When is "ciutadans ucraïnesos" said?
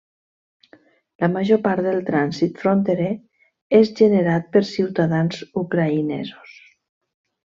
4.71-6.57